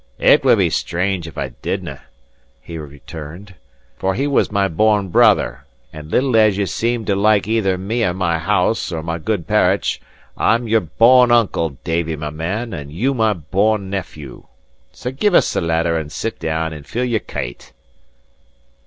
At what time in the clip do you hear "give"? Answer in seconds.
15.11-15.35